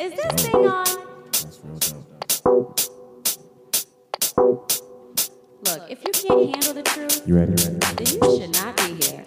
Is 0.00 0.12
this 0.12 0.46
thing 0.46 0.66
on? 0.66 0.84
That's 1.32 1.60
real 1.64 1.78
dope. 1.78 2.06
Look, 5.64 5.82
if 5.90 6.04
you 6.04 6.12
can't 6.12 6.54
handle 6.54 6.74
the 6.74 6.82
truth, 6.82 7.22
You 7.26 7.36
ready? 7.36 7.52
You 7.52 7.56
ready? 7.56 7.78
then 7.96 8.06
you 8.06 8.38
should 8.38 8.52
not 8.52 8.76
be 8.76 8.94
here. 9.02 9.24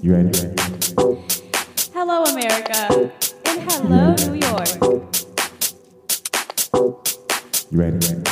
You 0.00 0.12
ready? 0.14 0.38
You 0.38 0.48
ready? 0.48 1.20
Hello, 1.92 2.24
America. 2.24 3.12
And 3.44 3.60
hello, 3.70 4.14
New 4.14 4.34
York. 4.34 4.70
You 7.70 7.78
ready? 7.78 7.98
Ready? 7.98 8.22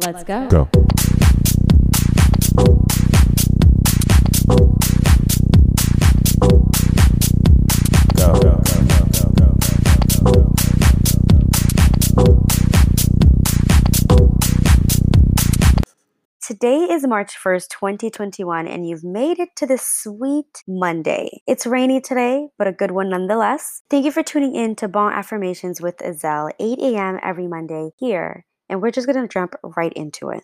Let's. 0.00 0.24
Go. 0.24 0.48
Go. 0.48 0.68
Today 16.50 16.88
is 16.90 17.06
March 17.06 17.36
1st, 17.40 17.68
2021, 17.68 18.66
and 18.66 18.84
you've 18.84 19.04
made 19.04 19.38
it 19.38 19.50
to 19.54 19.66
this 19.66 19.86
sweet 19.86 20.64
Monday. 20.66 21.42
It's 21.46 21.64
rainy 21.64 22.00
today, 22.00 22.48
but 22.58 22.66
a 22.66 22.72
good 22.72 22.90
one 22.90 23.08
nonetheless. 23.08 23.82
Thank 23.88 24.04
you 24.04 24.10
for 24.10 24.24
tuning 24.24 24.56
in 24.56 24.74
to 24.74 24.88
Bon 24.88 25.12
Affirmations 25.12 25.80
with 25.80 25.98
Iz'el, 25.98 26.50
8 26.58 26.78
a.m. 26.80 27.20
every 27.22 27.46
Monday 27.46 27.90
here, 28.00 28.46
and 28.68 28.82
we're 28.82 28.90
just 28.90 29.06
to 29.08 29.28
jump 29.28 29.54
right 29.62 29.92
into 29.92 30.30
it. 30.30 30.42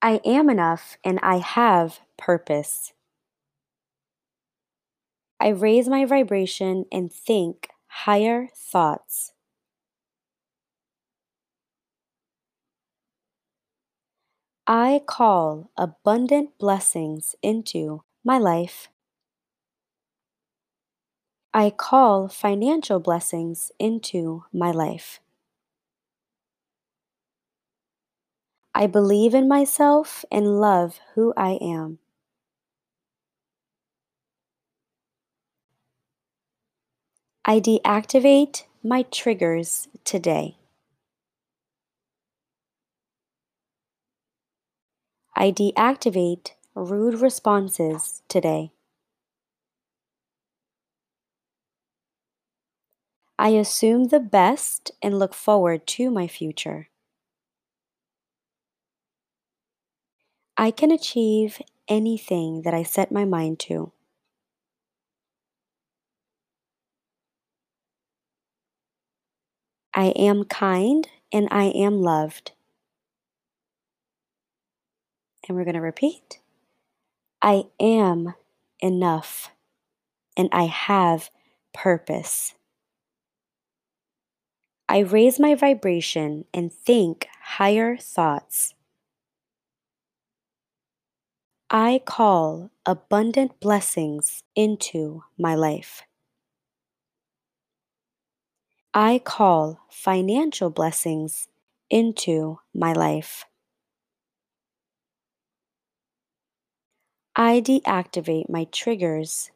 I 0.00 0.22
am 0.24 0.48
enough 0.48 0.96
and 1.04 1.20
I 1.22 1.40
have 1.40 2.00
purpose. 2.16 2.94
I 5.38 5.48
raise 5.48 5.90
my 5.90 6.06
vibration 6.06 6.86
and 6.90 7.12
think 7.12 7.68
higher 7.86 8.48
thoughts. 8.56 9.33
I 14.66 15.02
call 15.06 15.70
abundant 15.76 16.56
blessings 16.58 17.34
into 17.42 18.02
my 18.24 18.38
life. 18.38 18.88
I 21.52 21.70
call 21.70 22.28
financial 22.28 22.98
blessings 22.98 23.72
into 23.78 24.44
my 24.52 24.70
life. 24.70 25.20
I 28.74 28.86
believe 28.86 29.34
in 29.34 29.48
myself 29.48 30.24
and 30.30 30.60
love 30.60 30.98
who 31.14 31.32
I 31.36 31.52
am. 31.60 31.98
I 37.44 37.60
deactivate 37.60 38.64
my 38.82 39.02
triggers 39.04 39.88
today. 40.04 40.56
I 45.36 45.52
deactivate 45.52 46.52
rude 46.74 47.20
responses 47.20 48.22
today. 48.28 48.72
I 53.38 53.50
assume 53.50 54.08
the 54.08 54.18
best 54.18 54.90
and 55.00 55.18
look 55.18 55.34
forward 55.34 55.86
to 55.88 56.10
my 56.10 56.26
future. 56.26 56.88
I 60.56 60.72
can 60.72 60.90
achieve 60.90 61.62
anything 61.86 62.62
that 62.62 62.74
I 62.74 62.82
set 62.82 63.12
my 63.12 63.24
mind 63.24 63.60
to. 63.60 63.92
I 69.94 70.08
am 70.08 70.44
kind 70.44 71.08
and 71.32 71.48
I 71.50 71.64
am 71.64 72.02
loved. 72.02 72.52
And 75.46 75.56
we're 75.56 75.64
going 75.64 75.74
to 75.74 75.80
repeat 75.80 76.40
I 77.42 77.64
am 77.78 78.34
enough 78.80 79.50
and 80.36 80.48
I 80.52 80.64
have 80.64 81.30
purpose. 81.72 82.54
I 84.88 84.98
raise 84.98 85.40
my 85.40 85.54
vibration 85.54 86.44
and 86.54 86.72
think 86.72 87.28
higher 87.42 87.96
thoughts. 87.96 88.74
I 91.70 92.00
call 92.04 92.70
abundant 92.86 93.58
blessings 93.60 94.42
into 94.54 95.24
my 95.38 95.54
life. 95.54 96.02
I 98.92 99.18
call 99.18 99.80
financial 99.90 100.70
blessings 100.70 101.48
into 101.90 102.60
my 102.72 102.92
life. 102.92 103.44
I 107.36 107.60
deactivate 107.60 108.48
my 108.48 108.64
triggers 108.64 109.52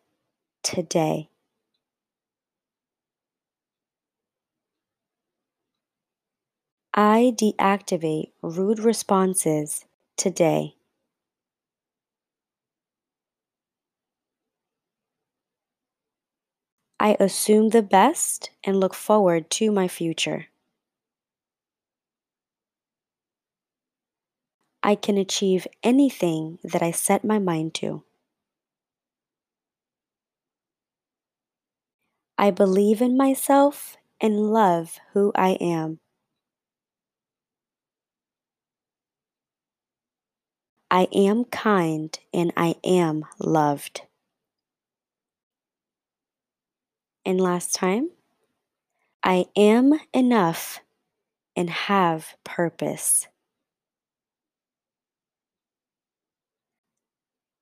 today. 0.63 1.31
I 6.93 7.33
deactivate 7.35 8.33
rude 8.43 8.81
responses 8.81 9.87
today. 10.19 10.77
I 17.01 17.17
assume 17.19 17.71
the 17.71 17.83
best 17.83 18.51
and 18.63 18.79
look 18.79 18.95
forward 18.95 19.51
to 19.51 19.73
my 19.73 19.89
future. 19.89 20.47
I 24.89 24.95
can 24.95 25.19
achieve 25.19 25.67
anything 25.83 26.61
that 26.65 26.83
I 26.83 26.93
set 26.93 27.23
my 27.23 27.39
mind 27.39 27.75
to. 27.75 28.05
I 32.39 32.51
believe 32.51 33.03
in 33.03 33.15
myself 33.15 33.99
and 34.19 34.51
love 34.51 34.99
who 35.13 35.31
I 35.35 35.59
am. 35.61 35.99
I 40.91 41.07
am 41.15 41.45
kind 41.45 42.19
and 42.33 42.51
I 42.57 42.77
am 42.83 43.27
loved. 43.39 44.07
And 47.27 47.39
last 47.39 47.75
time, 47.75 48.09
I 49.23 49.49
am 49.55 50.01
enough 50.15 50.81
and 51.55 51.69
have 51.69 52.37
purpose. 52.43 53.29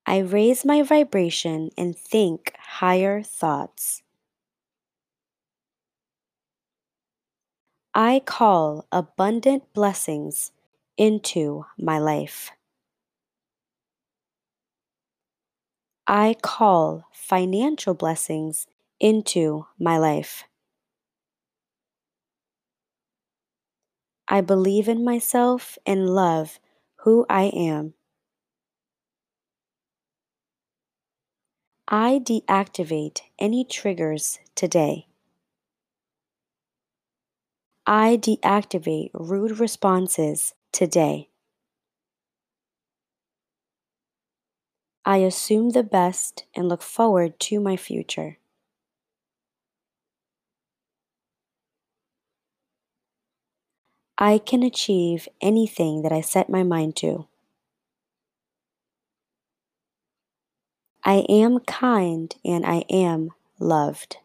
I 0.07 0.19
raise 0.19 0.65
my 0.65 0.83
vibration 0.83 1.71
and 1.77 1.95
think 1.97 2.55
higher 2.59 3.23
thoughts. 3.23 4.03
I 7.95 8.21
call 8.25 8.87
abundant 8.93 9.73
blessings 9.73 10.53
into 10.97 11.65
my 11.79 11.99
life. 11.99 12.53
I 16.07 16.37
call 16.41 17.09
financial 17.13 17.95
blessings 17.95 18.67
into 19.01 19.67
my 19.79 19.99
life. 19.99 20.45
I 24.29 24.41
believe 24.41 24.89
in 24.89 25.05
myself 25.05 25.79
and 25.85 26.09
love 26.15 26.61
who 27.01 27.27
I 27.29 27.45
am. 27.45 27.95
I 31.89 32.19
deactivate 32.19 33.21
any 33.39 33.65
triggers 33.65 34.41
today. 34.57 35.07
I 37.87 38.17
deactivate 38.17 39.11
rude 39.15 39.61
responses 39.61 40.55
today. 40.73 41.31
I 45.05 45.19
assume 45.19 45.71
the 45.71 45.85
best 45.85 46.45
and 46.57 46.69
look 46.69 46.83
forward 46.83 47.39
to 47.41 47.61
my 47.61 47.77
future. 47.77 48.39
I 54.19 54.39
can 54.39 54.65
achieve 54.65 55.29
anything 55.41 56.03
that 56.03 56.11
I 56.11 56.21
set 56.21 56.51
my 56.51 56.65
mind 56.65 56.97
to. 56.97 57.29
I 61.07 61.25
am 61.29 61.61
kind 61.61 62.35
and 62.45 62.67
I 62.67 62.85
am 62.91 63.31
loved. 63.61 64.17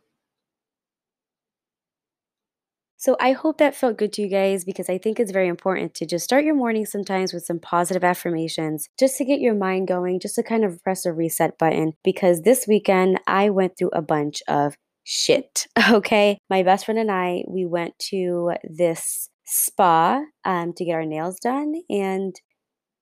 So 2.98 3.16
I 3.20 3.34
hope 3.34 3.60
that 3.60 3.76
felt 3.76 3.98
good 3.98 4.12
to 4.14 4.24
you 4.24 4.28
guys 4.28 4.66
because 4.66 4.90
I 4.90 4.98
think 4.98 5.20
it's 5.20 5.32
very 5.32 5.48
important 5.48 5.94
to 5.96 6.08
just 6.08 6.26
start 6.26 6.44
your 6.44 6.56
morning 6.56 6.88
sometimes 6.88 7.34
with 7.34 7.46
some 7.46 7.60
positive 7.60 8.04
affirmations 8.04 8.90
just 9.00 9.18
to 9.18 9.26
get 9.26 9.40
your 9.40 9.54
mind 9.54 9.88
going, 9.88 10.20
just 10.20 10.36
to 10.36 10.44
kind 10.44 10.66
of 10.66 10.84
press 10.84 11.06
a 11.06 11.14
reset 11.14 11.58
button. 11.60 11.94
Because 12.04 12.42
this 12.42 12.66
weekend 12.68 13.20
I 13.28 13.52
went 13.52 13.78
through 13.78 13.92
a 13.94 14.02
bunch 14.02 14.42
of 14.48 14.76
shit. 15.04 15.68
Okay. 15.92 16.40
My 16.50 16.64
best 16.64 16.86
friend 16.86 17.00
and 17.00 17.12
I, 17.12 17.44
we 17.48 17.66
went 17.66 17.98
to 18.10 18.54
this 18.64 19.30
spa 19.46 20.24
um, 20.46 20.74
to 20.74 20.86
get 20.86 20.94
our 20.94 21.06
nails 21.06 21.40
done. 21.40 21.76
And 21.90 22.36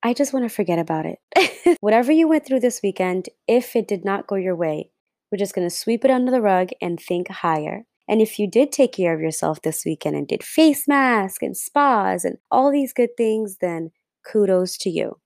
I 0.02 0.14
just 0.14 0.32
want 0.32 0.44
to 0.44 0.54
forget 0.54 0.78
about 0.78 1.06
it. 1.06 1.78
Whatever 1.80 2.10
you 2.10 2.26
went 2.26 2.46
through 2.46 2.60
this 2.60 2.80
weekend, 2.82 3.28
if 3.46 3.76
it 3.76 3.86
did 3.86 4.04
not 4.04 4.26
go 4.26 4.36
your 4.36 4.56
way, 4.56 4.90
we're 5.30 5.38
just 5.38 5.54
going 5.54 5.68
to 5.68 5.74
sweep 5.74 6.04
it 6.04 6.10
under 6.10 6.30
the 6.30 6.40
rug 6.40 6.70
and 6.80 6.98
think 6.98 7.28
higher. 7.28 7.84
And 8.08 8.20
if 8.20 8.38
you 8.38 8.50
did 8.50 8.72
take 8.72 8.92
care 8.92 9.14
of 9.14 9.20
yourself 9.20 9.62
this 9.62 9.84
weekend 9.84 10.16
and 10.16 10.26
did 10.26 10.42
face 10.42 10.88
masks 10.88 11.42
and 11.42 11.56
spas 11.56 12.24
and 12.24 12.38
all 12.50 12.72
these 12.72 12.92
good 12.92 13.10
things, 13.16 13.58
then 13.60 13.90
kudos 14.24 14.76
to 14.78 14.90
you. 14.90 15.20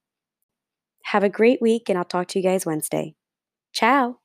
Have 1.05 1.25
a 1.25 1.29
great 1.29 1.62
week, 1.62 1.88
and 1.88 1.97
I'll 1.97 2.05
talk 2.05 2.29
to 2.29 2.38
you 2.38 2.43
guys 2.43 2.67
Wednesday. 2.67 3.15
Ciao. 3.73 4.24